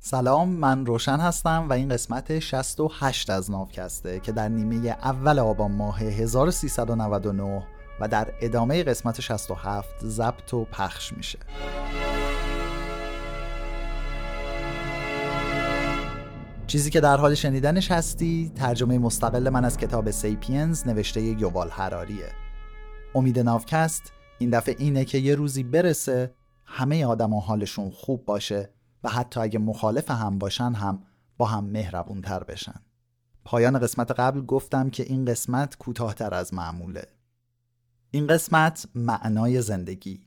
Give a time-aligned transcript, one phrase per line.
[0.00, 5.72] سلام من روشن هستم و این قسمت 68 از ناوکسته که در نیمه اول آبان
[5.72, 7.66] ماه 1399
[8.00, 11.38] و در ادامه قسمت 67 ضبط و پخش میشه.
[16.66, 22.32] چیزی که در حال شنیدنش هستی ترجمه مستقل من از کتاب سیپینز نوشته یووال هراریه
[23.14, 26.34] امید ناوکست این دفعه اینه که یه روزی برسه
[26.64, 31.02] همه آدم حالشون خوب باشه و حتی اگه مخالف هم باشن هم
[31.36, 32.80] با هم مهربون تر بشن.
[33.44, 37.06] پایان قسمت قبل گفتم که این قسمت کوتاهتر از معموله.
[38.10, 40.20] این قسمت معنای زندگی.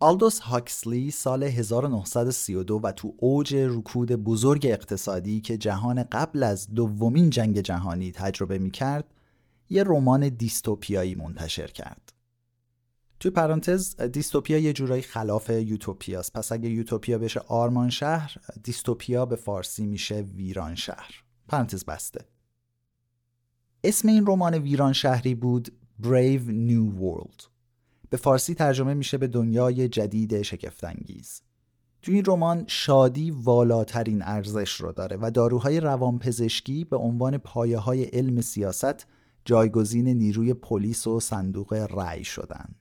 [0.00, 7.30] آلدوس هاکسلی سال 1932 و تو اوج رکود بزرگ اقتصادی که جهان قبل از دومین
[7.30, 9.14] جنگ جهانی تجربه می کرد
[9.70, 12.13] یه رمان دیستوپیایی منتشر کرد.
[13.20, 19.36] توی پرانتز دیستوپیا یه جورایی خلاف یوتوپیاست پس اگه یوتوپیا بشه آرمان شهر دیستوپیا به
[19.36, 21.24] فارسی میشه ویران شهر.
[21.48, 22.24] پرانتز بسته.
[23.84, 25.68] اسم این رمان ویران شهری بود
[26.02, 27.48] Brave New World.
[28.10, 31.42] به فارسی ترجمه میشه به دنیای جدید شگفتانگیز.
[32.02, 38.04] تو این رمان شادی والاترین ارزش رو داره و داروهای روانپزشکی به عنوان پایه های
[38.04, 39.06] علم سیاست
[39.44, 42.74] جایگزین نیروی پلیس و صندوق رأی شدن.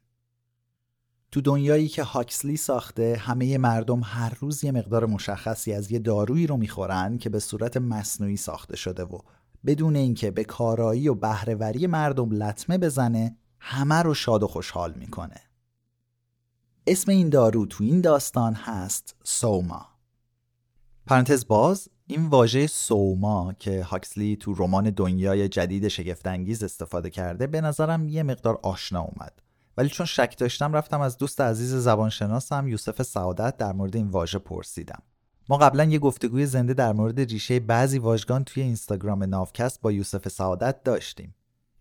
[1.34, 6.48] تو دنیایی که هاکسلی ساخته همه مردم هر روز یه مقدار مشخصی از یه دارویی
[6.48, 9.20] رو می‌خورن که به صورت مصنوعی ساخته شده و
[9.66, 15.42] بدون اینکه به کارایی و بهرهوری مردم لطمه بزنه همه رو شاد و خوشحال می‌کنه.
[16.88, 19.86] اسم این دارو تو این داستان هست سوما.
[21.08, 27.62] پرانتز باز این واژه سوما که هاکسلی تو رمان دنیای جدید شگفتانگیز استفاده کرده به
[27.62, 29.43] نظرم یه مقدار آشنا اومد.
[29.78, 34.40] ولی چون شک داشتم رفتم از دوست عزیز زبانشناسم یوسف سعادت در مورد این واژه
[34.40, 35.02] پرسیدم.
[35.50, 40.28] ما قبلا یه گفتگوی زنده در مورد ریشه بعضی واژگان توی اینستاگرام ناوکست با یوسف
[40.28, 41.36] سعادت داشتیم.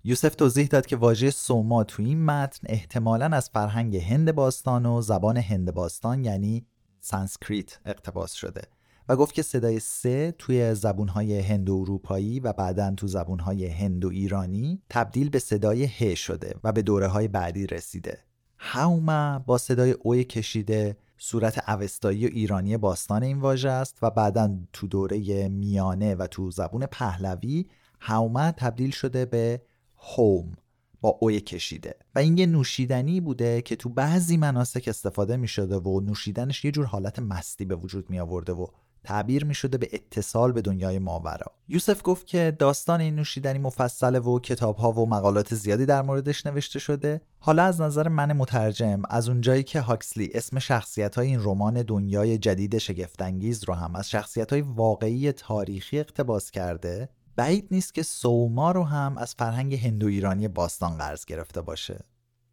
[0.05, 5.03] یوسف توضیح داد که واژه سوما توی این متن احتمالا از فرهنگ هند باستان و
[5.03, 6.67] زبان هند باستان یعنی
[7.01, 8.63] سانسکریت اقتباس شده.
[9.09, 14.05] و گفت که صدای س توی زبونهای هند و اروپایی و بعدا تو زبونهای هند
[14.05, 18.19] و ایرانی تبدیل به صدای ه شده و به دوره های بعدی رسیده.
[18.59, 24.59] هاوما با صدای اوی کشیده صورت اوستایی و ایرانی باستان این واژه است و بعدا
[24.73, 27.67] تو دوره میانه و تو زبون پهلوی
[28.01, 29.63] هاوما تبدیل شده به
[29.97, 30.53] هوم
[31.01, 31.95] با اوی کشیده.
[32.15, 36.71] و این یه نوشیدنی بوده که تو بعضی مناسک استفاده می شده و نوشیدنش یه
[36.71, 38.67] جور حالت مستی به وجود می آورده و
[39.05, 41.53] تعبیر می شده به اتصال به دنیای ماورا.
[41.69, 46.47] یوسف گفت که داستان این نوشیدنی مفصله و کتاب ها و مقالات زیادی در موردش
[46.47, 47.21] نوشته شده.
[47.39, 52.39] حالا از نظر من مترجم از اونجایی که هاکسلی اسم شخصیت های این رمان دنیای
[52.39, 58.73] جدید شگفتانگیز رو هم از شخصیت های واقعی تاریخی اقتباس کرده بعید نیست که سوما
[58.73, 62.05] رو هم از فرهنگ هندو ایرانی باستان قرض گرفته باشه.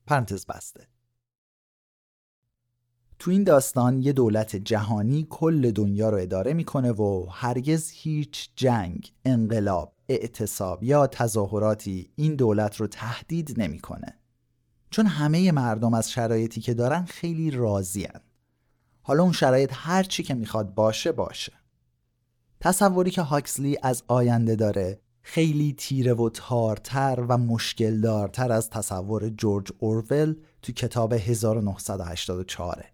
[0.08, 0.88] پرانتز بسته.
[3.20, 9.14] تو این داستان یه دولت جهانی کل دنیا رو اداره می‌کنه و هرگز هیچ جنگ،
[9.26, 14.20] انقلاب، اعتصاب یا تظاهراتی این دولت رو تهدید نمی‌کنه.
[14.90, 18.08] چون همه مردم از شرایطی که دارن خیلی راضین.
[19.02, 21.54] حالا اون شرایط هر چی که می‌خواد باشه باشه.
[22.60, 29.30] تصوری که هاکسلی از آینده داره خیلی تیره و تارتر و مشکل دارتر از تصور
[29.30, 32.86] جورج اورول تو کتاب 1984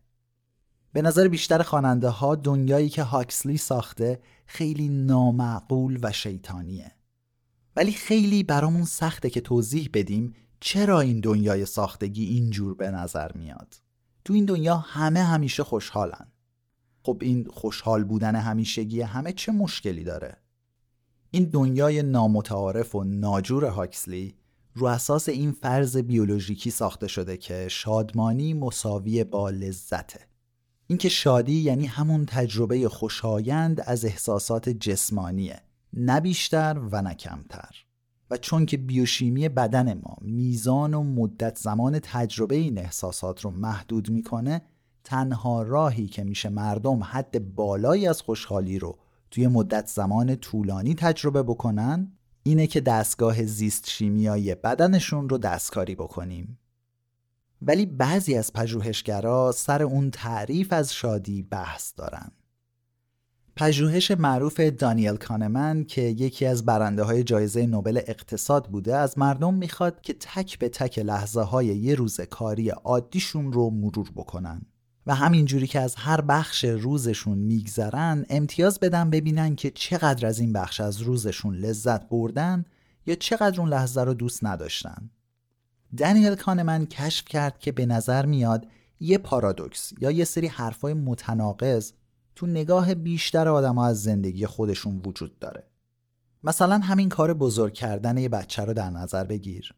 [0.96, 6.92] به نظر بیشتر خواننده ها دنیایی که هاکسلی ساخته خیلی نامعقول و شیطانیه.
[7.76, 13.76] ولی خیلی برامون سخته که توضیح بدیم چرا این دنیای ساختگی اینجور به نظر میاد.
[14.26, 16.32] تو این دنیا همه همیشه خوشحالن.
[17.04, 20.38] خب این خوشحال بودن همیشگی همه چه مشکلی داره؟
[21.32, 24.36] این دنیای نامتعارف و ناجور هاکسلی
[24.74, 30.35] رو اساس این فرض بیولوژیکی ساخته شده که شادمانی مساوی با لذته.
[30.88, 35.62] اینکه شادی یعنی همون تجربه خوشایند از احساسات جسمانیه
[35.94, 37.86] نه بیشتر و نه کمتر.
[38.32, 44.10] و چون که بیوشیمی بدن ما میزان و مدت زمان تجربه این احساسات رو محدود
[44.10, 44.62] می‌کنه
[45.04, 48.98] تنها راهی که میشه مردم حد بالایی از خوشحالی رو
[49.32, 52.12] توی مدت زمان طولانی تجربه بکنن
[52.44, 56.60] اینه که دستگاه زیست شیمیایی بدنشون رو دستکاری بکنیم.
[57.62, 62.32] ولی بعضی از پژوهشگرا سر اون تعریف از شادی بحث دارن.
[63.56, 69.54] پژوهش معروف دانیل کانمن که یکی از برنده های جایزه نوبل اقتصاد بوده از مردم
[69.54, 74.62] می‌خواد که تک به تک لحظه های یه روز کاری عادیشون رو مرور بکنن
[75.08, 80.54] و همینجوری که از هر بخش روزشون میگذرن امتیاز بدن ببینن که چقدر از این
[80.54, 82.66] بخش از روزشون لذت بردن
[83.06, 85.10] یا چقدر اون لحظه رو دوست نداشتن.
[85.98, 88.68] دنیل کانمن کشف کرد که به نظر میاد
[89.00, 91.92] یه پارادوکس یا یه سری حرفای متناقض
[92.36, 95.68] تو نگاه بیشتر آدم از زندگی خودشون وجود داره.
[96.44, 99.74] مثلا همین کار بزرگ کردن یه بچه رو در نظر بگیر.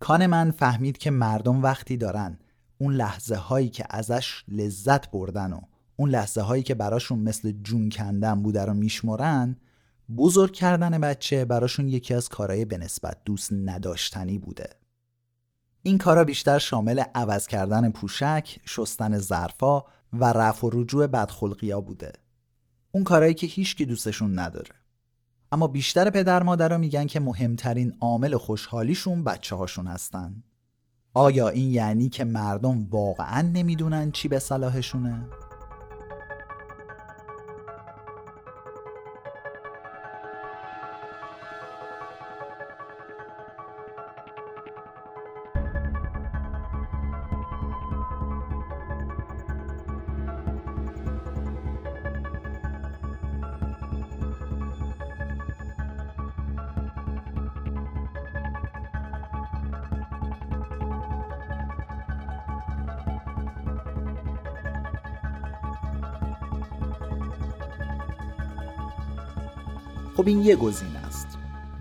[0.00, 2.38] کانمن فهمید که مردم وقتی دارن
[2.78, 5.60] اون لحظه هایی که ازش لذت بردن و
[5.96, 9.56] اون لحظه هایی که براشون مثل جون کندن بوده رو میشمرن
[10.16, 14.80] بزرگ کردن بچه براشون یکی از کارهای به نسبت دوست نداشتنی بوده.
[15.82, 19.82] این کارا بیشتر شامل عوض کردن پوشک، شستن ظرفا
[20.12, 22.12] و رفع و رجوع بدخلقیا بوده.
[22.92, 24.74] اون کارهایی که هیچکی دوستشون نداره.
[25.52, 30.42] اما بیشتر پدر مادرها میگن که مهمترین عامل خوشحالیشون بچه هاشون هستن.
[31.14, 35.26] آیا این یعنی که مردم واقعا نمی‌دونن چی به صلاحشونه؟
[70.20, 71.26] خب این یه گزینه است.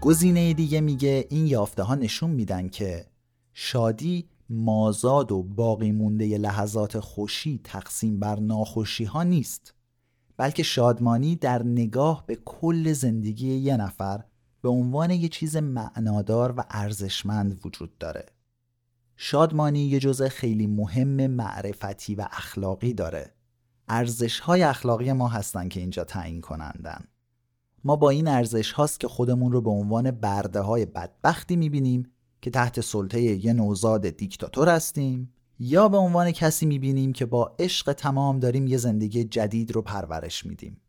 [0.02, 3.06] گزینه دیگه میگه این یافته ها نشون میدن که
[3.54, 9.74] شادی مازاد و باقی مونده لحظات خوشی تقسیم بر ناخوشی ها نیست
[10.38, 14.24] بلکه شادمانی در نگاه به کل زندگی یه نفر
[14.62, 18.26] به عنوان یه چیز معنادار و ارزشمند وجود داره.
[19.16, 23.34] شادمانی یه جزء خیلی مهم معرفتی و اخلاقی داره.
[23.88, 27.06] ارزش های اخلاقی ما هستن که اینجا تعیین کنندن.
[27.84, 32.12] ما با این ارزش هاست که خودمون رو به عنوان برده های بدبختی می‌بینیم
[32.42, 37.94] که تحت سلطه یه نوزاد دیکتاتور هستیم یا به عنوان کسی می‌بینیم که با عشق
[37.94, 40.82] تمام داریم یه زندگی جدید رو پرورش میدیم.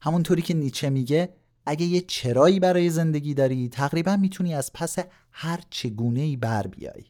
[0.00, 1.34] همونطوری که نیچه میگه
[1.66, 4.96] اگه یه چرایی برای زندگی داری تقریبا می‌تونی از پس
[5.30, 7.04] هر چگونه ای بر بیای.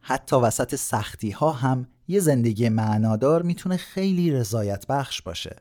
[0.00, 5.56] حتی وسط سختی ها هم یه زندگی معنادار می‌تونه خیلی رضایت بخش باشه.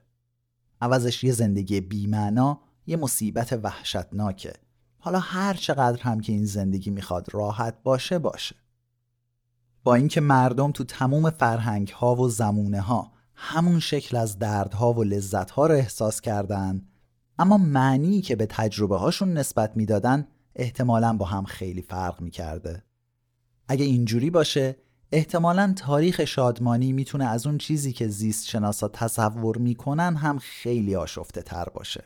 [0.82, 4.54] عوضش یه زندگی بیمعنا یه مصیبت وحشتناکه.
[5.00, 8.56] حالا هر چقدر هم که این زندگی می‌خواد راحت باشه باشه.
[9.84, 15.04] با اینکه مردم تو تموم فرهنگ ها و زمونه ها همون شکل از دردها و
[15.04, 16.82] لذت ها رو احساس کردن
[17.40, 22.84] اما معنی که به تجربه هاشون نسبت می‌دادن احتمالا با هم خیلی فرق می‌کرده.
[23.68, 24.76] اگه اینجوری باشه
[25.14, 31.42] احتمالا تاریخ شادمانی می‌تونه از اون چیزی که زیست شناسا تصور می‌کنن هم خیلی آشفته
[31.42, 32.04] تر باشه.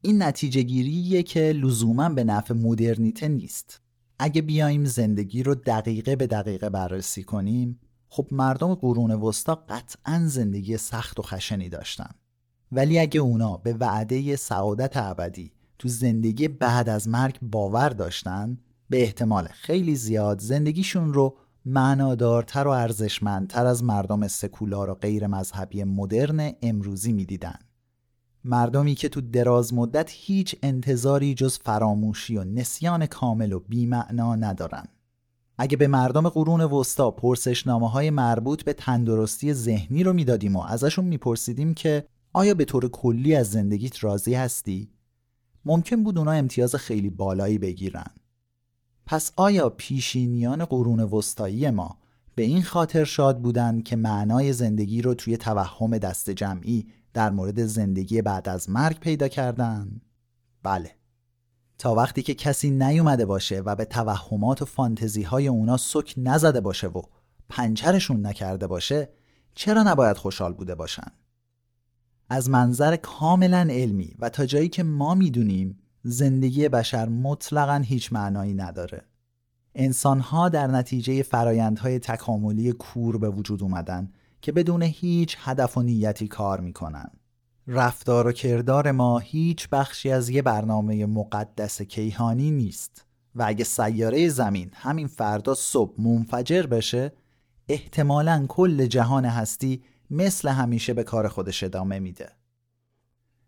[0.00, 3.80] این نتیجه گیریه که لزوما به نفع مدرنیته نیست.
[4.18, 10.76] اگه بیایم زندگی رو دقیقه به دقیقه بررسی کنیم خب مردم قرون وسطا قطعا زندگی
[10.76, 12.10] سخت و خشنی داشتن.
[12.72, 18.58] ولی اگه اونا به وعده سعادت ابدی تو زندگی بعد از مرگ باور داشتن
[18.90, 25.84] به احتمال خیلی زیاد زندگیشون رو معنادارتر و ارزشمندتر از مردم سکولار و غیر مذهبی
[25.84, 27.58] مدرن امروزی می‌دیدن.
[28.44, 34.84] مردمی که تو دراز مدت هیچ انتظاری جز فراموشی و نسیان کامل و بیمعنا ندارن.
[35.58, 41.04] اگه به مردم قرون وسطا پرسشنامه های مربوط به تندرستی ذهنی رو می‌دادیم و ازشون
[41.04, 44.90] میپرسیدیم که آیا به طور کلی از زندگیت راضی هستی؟
[45.64, 48.10] ممکن بود اونا امتیاز خیلی بالایی بگیرن.
[49.06, 51.98] پس آیا پیشینیان قرون وسطایی ما
[52.34, 57.66] به این خاطر شاد بودند که معنای زندگی رو توی توهم دست جمعی در مورد
[57.66, 60.00] زندگی بعد از مرگ پیدا کردن؟
[60.62, 60.90] بله.
[61.78, 66.60] تا وقتی که کسی نیومده باشه و به توهمات و فانتزی های اونا سک نزده
[66.60, 67.02] باشه و
[67.48, 69.08] پنچرشون نکرده باشه
[69.54, 71.10] چرا نباید خوشحال بوده باشن؟
[72.28, 78.54] از منظر کاملا علمی و تا جایی که ما می‌دونیم زندگی بشر مطلقا هیچ معنایی
[78.54, 79.02] نداره.
[79.74, 86.28] انسانها در نتیجه فرایندهای تکاملی کور به وجود اومدن که بدون هیچ هدف و نیتی
[86.28, 87.10] کار می‌کنن.
[87.66, 94.28] رفتار و کردار ما هیچ بخشی از یه برنامه مقدس کیهانی نیست و اگه سیاره
[94.28, 97.12] زمین همین فردا صبح منفجر بشه
[97.68, 102.28] احتمالا کل جهان هستی مثل همیشه به کار خودش ادامه میده.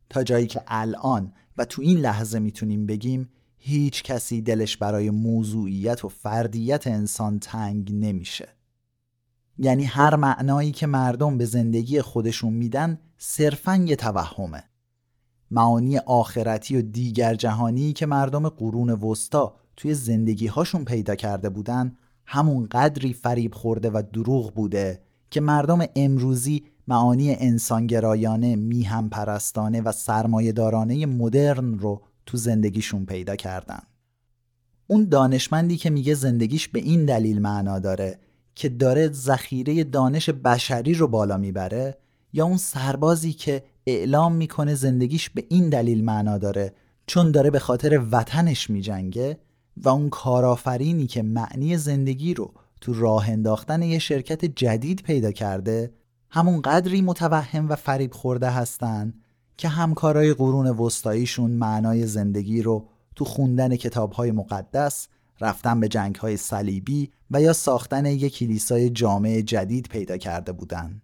[0.08, 6.04] تا جایی که الان و تو این لحظه می‌تونیم بگیم هیچ کسی دلش برای موضوعیت
[6.04, 8.48] و فردیت انسان تنگ نمیشه.
[9.58, 14.64] یعنی هر معنایی که مردم به زندگی خودشون میدن صرفا یه توهمه.
[15.50, 21.96] معانی آخرتی و دیگر جهانی که مردم قرون وسطا توی زندگی هاشون پیدا کرده بودن
[22.26, 29.93] همون قدری فریب خورده و دروغ بوده که مردم امروزی معانی انسانگرایانه میهم پرستانه و
[29.93, 33.83] سرمایهدارانه مدرن رو تو زندگیشون پیدا کردن.
[34.87, 38.19] اون دانشمندی که میگه زندگیش به این دلیل معنا داره
[38.55, 41.99] که داره ذخیره دانش بشری رو بالا می‌بره
[42.33, 46.75] یا اون سربازی که اعلام می‌کنه زندگیش به این دلیل معنا داره
[47.07, 49.38] چون داره به خاطر وطنش میجنگه
[49.76, 55.90] و اون کارآفرینی که معنی زندگی رو تو راه انداختن یه شرکت جدید پیدا کرده
[56.30, 59.14] همون قدری متوهم و فریب خورده هستن
[59.56, 65.09] که همکارای قرون وسطاییشون معنای زندگی رو تو خوندن کتابهای مقدس
[65.40, 71.02] رفتن به جنگهای صلیبی و یا ساختن یک کلیسای جامع جدید پیدا کرده بودن.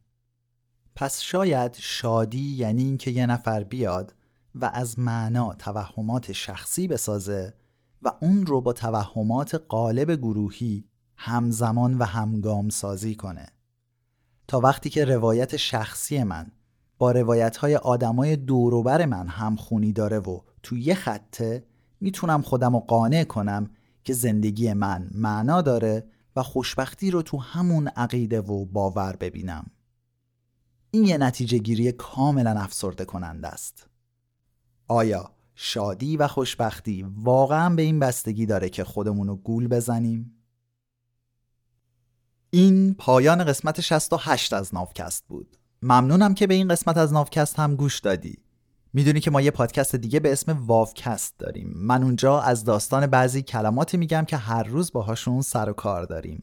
[0.95, 4.15] پس شاید شادی یعنی اینکه یه نفر بیاد
[4.55, 7.55] و از معنا توهمات شخصی بسازه
[8.03, 10.85] و اون رو با توهمات قالب گروهی
[11.17, 13.47] همزمان و همگام سازی کنه.
[14.49, 16.47] تا وقتی که روایت شخصی من
[16.99, 21.65] با روایت های آدمای دوروبر من همخونی داره و تو یه خطه
[22.01, 23.71] می‌تونم خودم رو قانع کنم
[24.05, 26.05] که زندگی من معنا داره
[26.37, 29.67] و خوشبختی رو تو همون عقیده و باور ببینم
[30.91, 33.87] این یه نتیجه گیری کاملا افسرده کننده است
[34.89, 40.42] آیا شادی و خوشبختی واقعا به این بستگی داره که خودمون رو گول بزنیم؟
[42.55, 45.57] این پایان قسمت 68 از نافکست بود.
[45.83, 48.39] ممنونم که به این قسمت از نافکست هم گوش دادی.
[48.93, 51.73] می‌دونی که ما یه پادکست دیگه به اسم واوکست داریم.
[51.77, 56.43] من اونجا از داستان بعضی کلماتی میگم که هر روز باهاشون سر و کار داریم.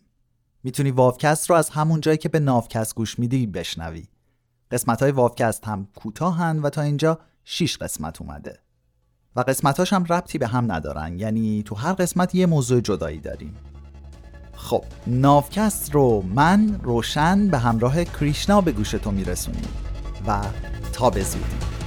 [0.64, 4.08] می‌تونی واوکست رو از همون جایی که به نافکست گوش میدی بشنوی.
[4.72, 8.60] قسمت های واوکست هم کوتاهن و تا اینجا 6 قسمت اومده.
[9.36, 11.20] و قسمتاش هم ربطی به هم ندارن.
[11.20, 13.56] یعنی تو هر قسمت یه موضوع جدایی داریم.
[14.60, 19.68] خب نافکست رو من روشن به همراه کریشنا به گوش تو میرسونیم
[20.28, 20.40] و
[20.94, 21.79] تا به زودی.